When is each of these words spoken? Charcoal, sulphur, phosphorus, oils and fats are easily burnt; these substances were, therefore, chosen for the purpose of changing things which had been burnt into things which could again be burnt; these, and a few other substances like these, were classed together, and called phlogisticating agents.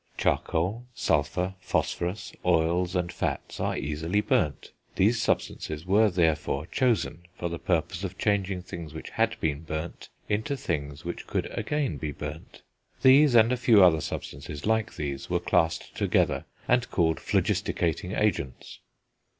Charcoal, 0.17 0.87
sulphur, 0.95 1.53
phosphorus, 1.61 2.33
oils 2.43 2.95
and 2.95 3.11
fats 3.11 3.59
are 3.59 3.77
easily 3.77 4.19
burnt; 4.19 4.71
these 4.95 5.21
substances 5.21 5.85
were, 5.85 6.09
therefore, 6.09 6.65
chosen 6.65 7.27
for 7.37 7.49
the 7.49 7.59
purpose 7.59 8.03
of 8.03 8.17
changing 8.17 8.63
things 8.63 8.95
which 8.95 9.11
had 9.11 9.39
been 9.39 9.59
burnt 9.61 10.09
into 10.27 10.57
things 10.57 11.05
which 11.05 11.27
could 11.27 11.45
again 11.55 11.97
be 11.97 12.11
burnt; 12.11 12.63
these, 13.03 13.35
and 13.35 13.51
a 13.51 13.57
few 13.57 13.83
other 13.83 14.01
substances 14.01 14.65
like 14.65 14.95
these, 14.95 15.29
were 15.29 15.39
classed 15.39 15.93
together, 15.95 16.45
and 16.67 16.89
called 16.89 17.19
phlogisticating 17.19 18.13
agents. 18.19 18.79